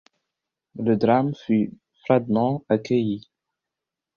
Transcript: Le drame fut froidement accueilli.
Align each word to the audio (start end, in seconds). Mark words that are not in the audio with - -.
Le 0.79 0.95
drame 0.97 1.35
fut 1.35 1.77
froidement 2.01 2.65
accueilli. 2.69 3.29